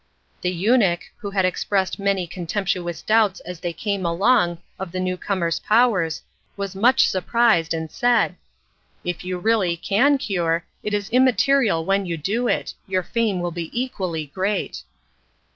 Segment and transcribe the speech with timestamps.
[0.41, 5.59] The eunuch, who had expressed many contemptuous doubts as they came along of the newcomer's
[5.59, 6.23] powers,
[6.57, 8.33] was much surprised and said:
[9.03, 12.73] "If you really can cure, it is immaterial when you do it.
[12.87, 14.81] Your fame will be equally great."